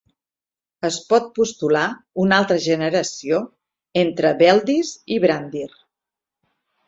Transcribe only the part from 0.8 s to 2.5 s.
Es pot postular una